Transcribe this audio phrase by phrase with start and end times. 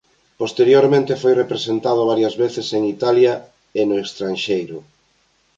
[0.41, 3.33] Posteriormente foi representado varias veces en Italia
[3.79, 4.77] e no estranxeiro.